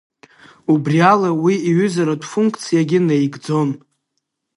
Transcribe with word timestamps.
Убриала 0.73 1.29
уи 1.43 1.55
иҩызаратә 1.69 2.27
функциагьы 2.31 2.99
неигӡон. 3.07 3.69